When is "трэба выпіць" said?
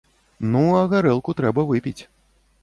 1.43-2.01